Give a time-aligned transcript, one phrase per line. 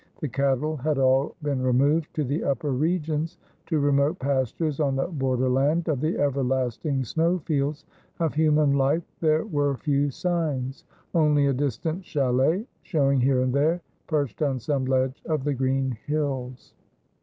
[0.19, 5.05] The cattle had all been removed to the upper regions, to remote pastures on the
[5.05, 7.85] borderland of the everlasting snow fields;
[8.19, 13.79] of human life there were few signs; only a distant chalet showing here and there,
[14.07, 16.73] perched on some ledge of the green hills.